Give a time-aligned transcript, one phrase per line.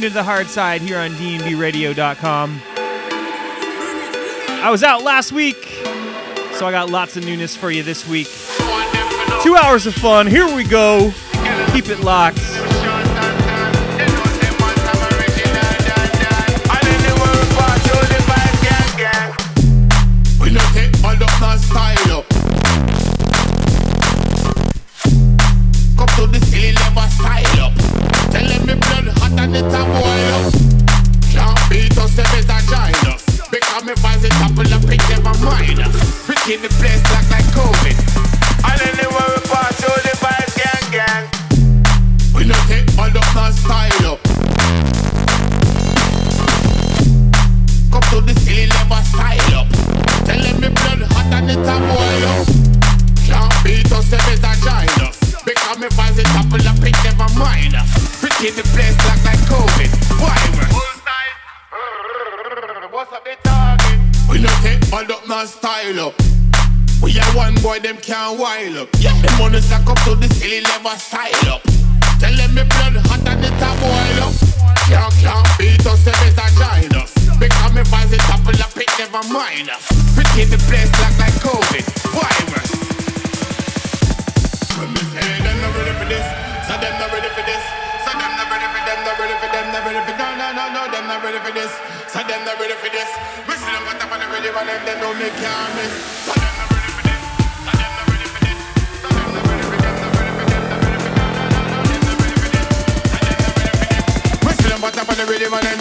[0.00, 2.62] tuned into the hard side here on dnbradio.com.
[4.62, 5.62] I was out last week,
[6.54, 8.28] so I got lots of newness for you this week.
[9.42, 10.26] Two hours of fun.
[10.26, 11.12] Here we go.
[11.72, 12.49] Keep it locked.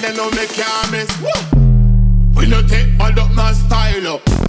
[0.10, 1.22] you know me can't miss.
[1.22, 1.30] Woo!
[2.36, 4.49] We no take bad up, man style up.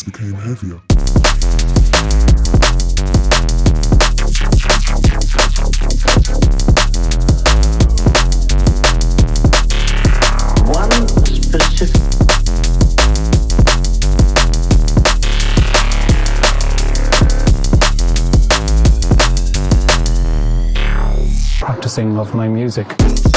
[0.00, 0.80] Bass became heavier.
[10.66, 12.02] One specific
[21.58, 23.29] practicing of my music.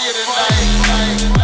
[0.00, 1.39] fire tonight.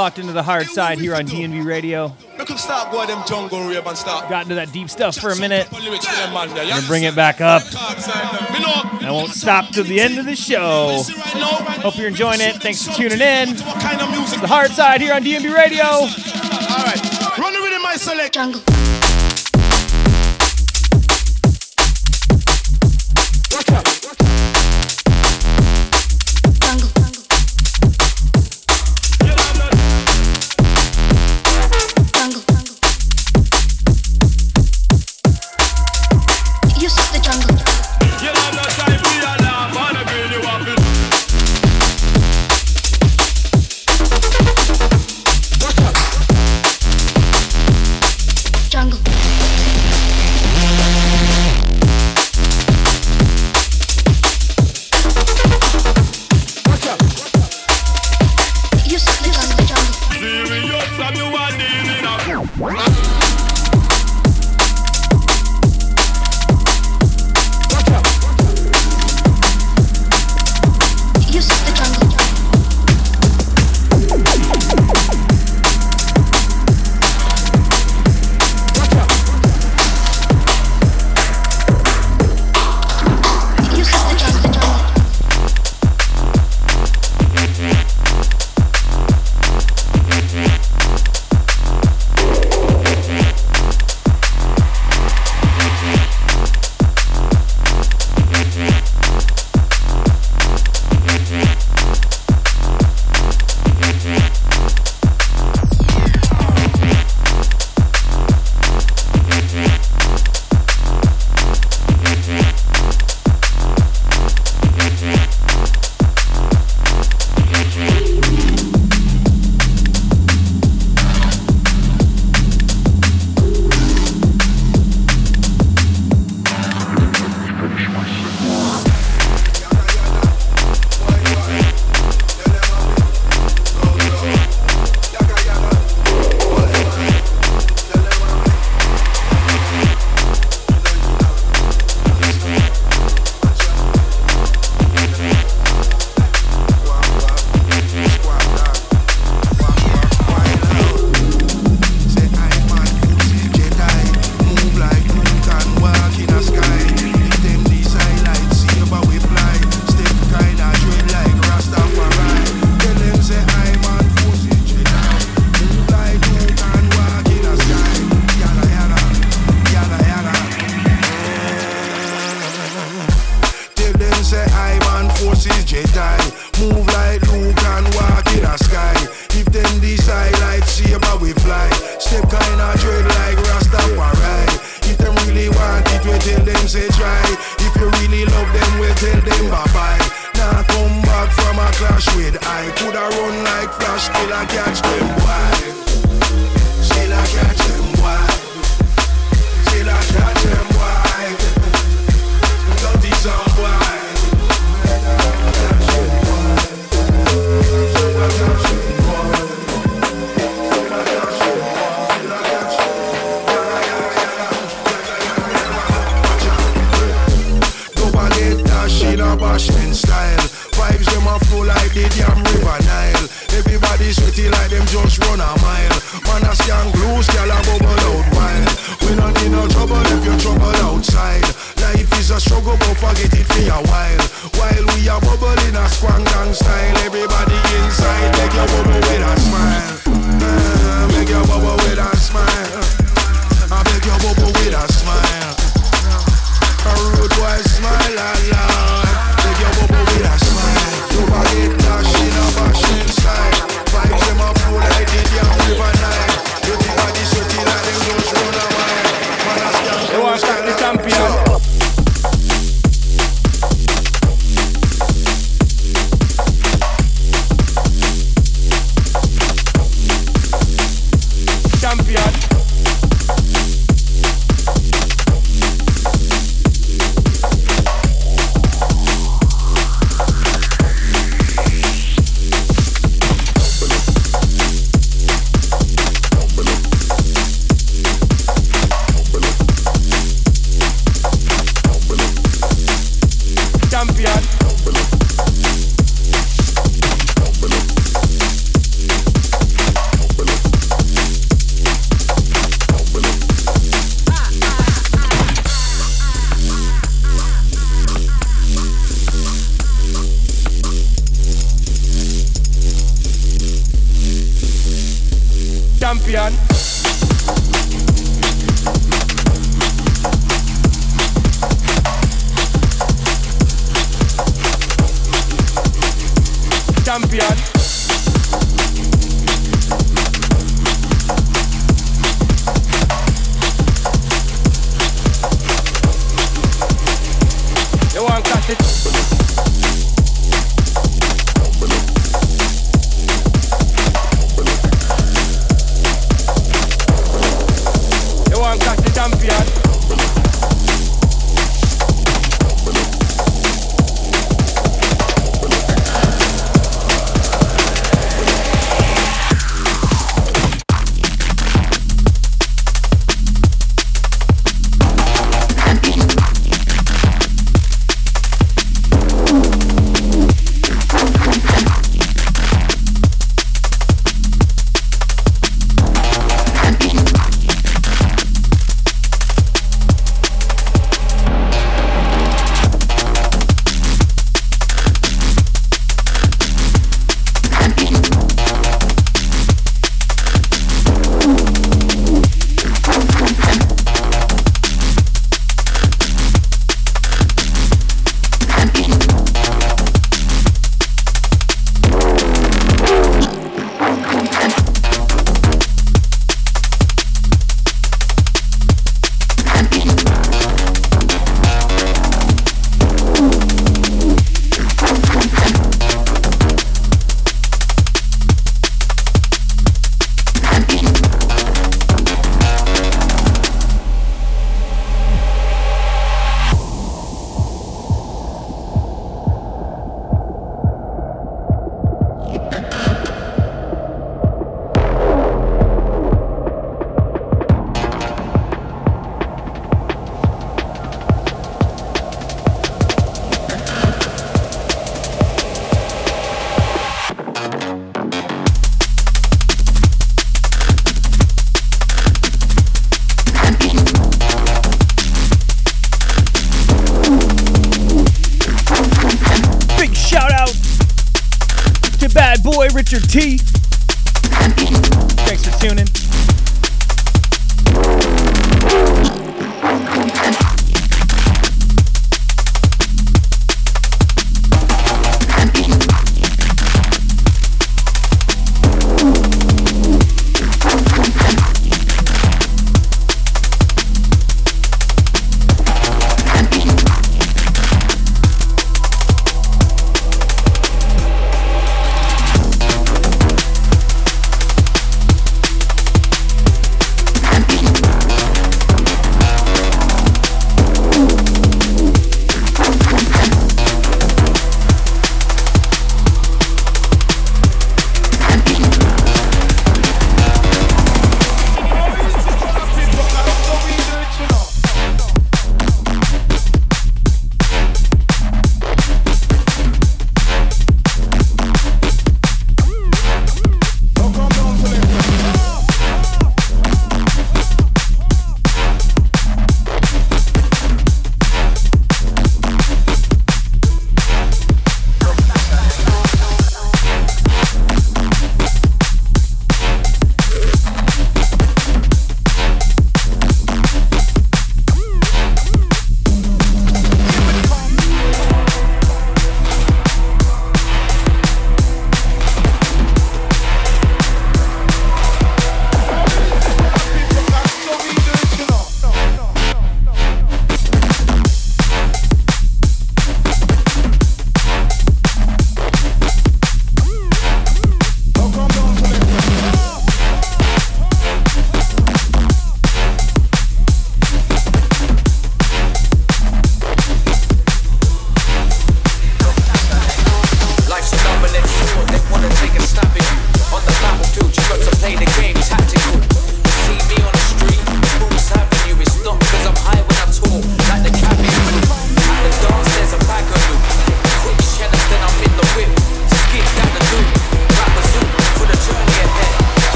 [0.00, 2.16] Locked into the hard side here on DNB Radio.
[2.56, 4.30] start going them jungle rave and start.
[4.30, 5.70] Got into that deep stuff for a minute.
[5.72, 7.62] Lyrics for them man there, Gonna bring it back up.
[7.74, 11.02] I won't stop till the end of the show.
[11.82, 12.62] Hope you're enjoying it.
[12.62, 13.50] Thanks for tuning in.
[13.58, 14.40] What kind of music?
[14.40, 15.84] The hard side here on DNB Radio.
[15.84, 17.38] All right.
[17.38, 18.32] Run the rhythm, my select.
[18.32, 18.69] Jungle.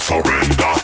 [0.00, 0.80] Surrender.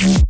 [0.00, 0.27] Mm-hmm.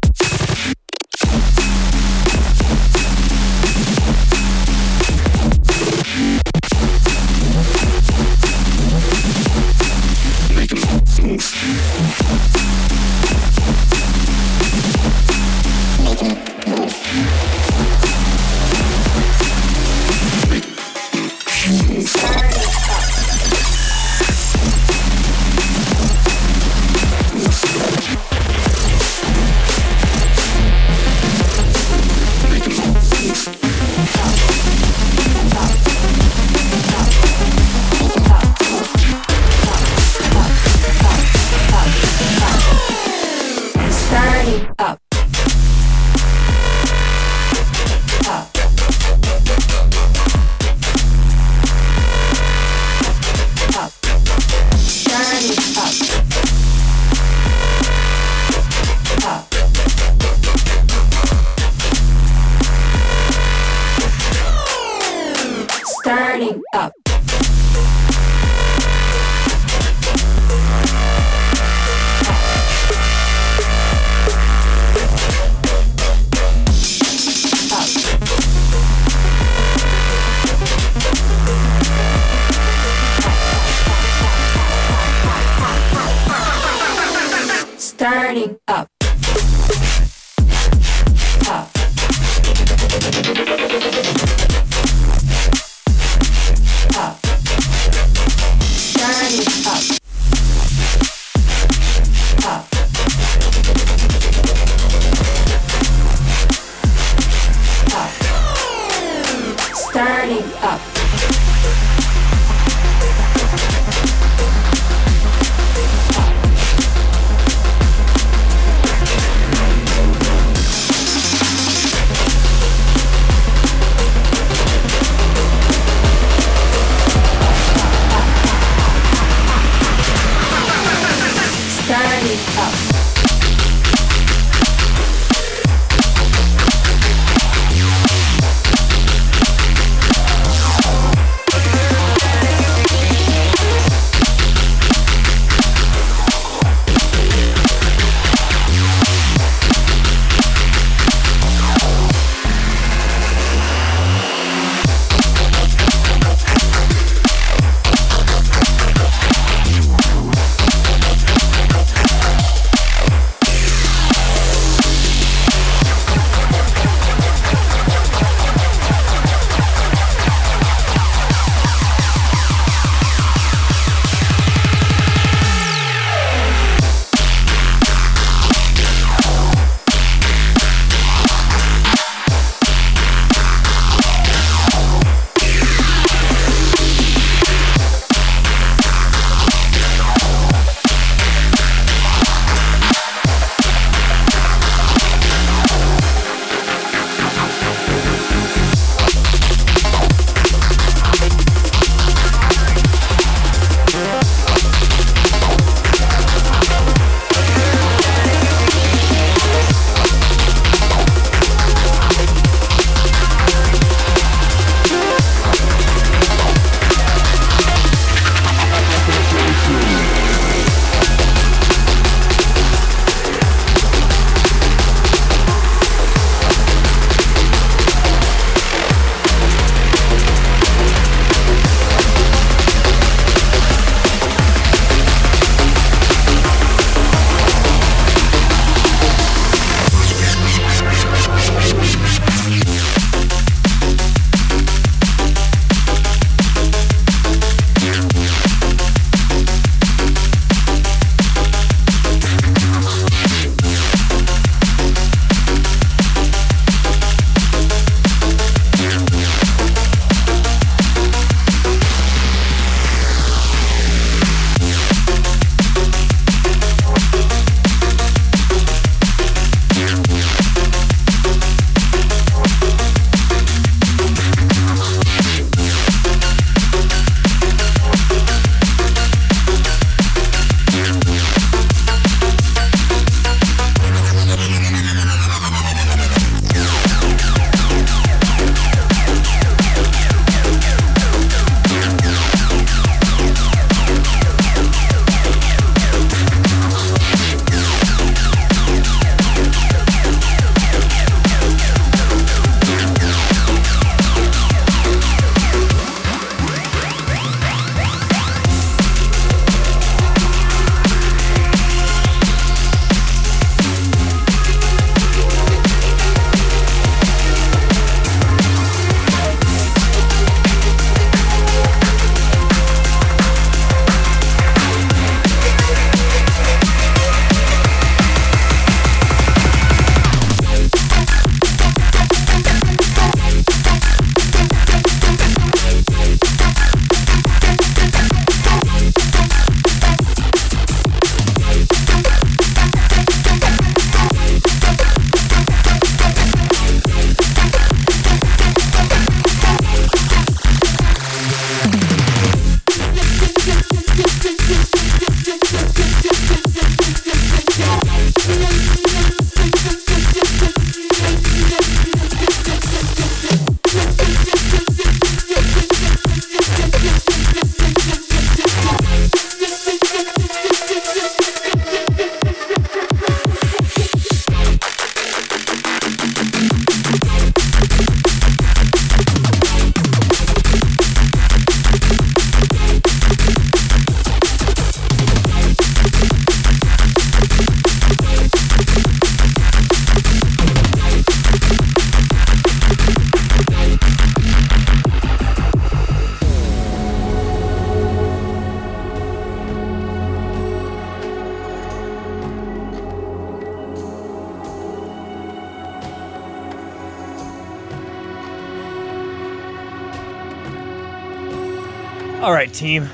[412.59, 412.89] Team.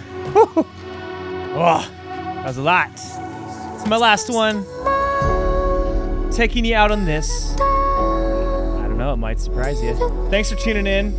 [1.56, 2.90] oh, that was a lot.
[2.92, 4.62] It's my last one.
[6.30, 7.54] Taking you out on this.
[7.58, 9.94] I don't know, it might surprise you.
[10.28, 11.12] Thanks for tuning in.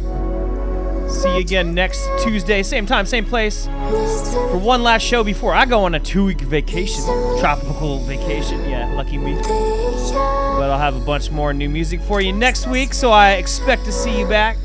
[1.10, 5.66] See you again next Tuesday, same time, same place, for one last show before I
[5.66, 7.04] go on a two week vacation.
[7.40, 8.60] Tropical vacation.
[8.70, 9.34] Yeah, lucky me.
[9.42, 13.86] But I'll have a bunch more new music for you next week, so I expect
[13.86, 14.58] to see you back.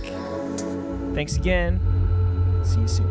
[1.14, 1.80] Thanks again.
[2.62, 3.09] See you soon.